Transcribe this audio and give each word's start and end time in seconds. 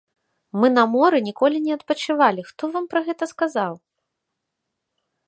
Мы 0.61 0.67
на 0.77 0.85
моры 0.93 1.17
ніколі 1.27 1.57
не 1.65 1.71
адпачывалі, 1.77 2.41
хто 2.49 2.63
вам 2.79 2.85
пра 2.95 2.99
гэта 3.11 3.23
сказаў? 3.33 3.79